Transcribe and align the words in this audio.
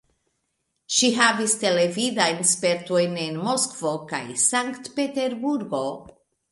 Ŝi 0.95 1.09
havis 1.17 1.53
televidajn 1.65 2.41
spertojn 2.55 3.15
en 3.27 3.39
Moskvo 3.49 3.93
kaj 4.15 4.25
Sankt-Peterburgo. 4.49 5.87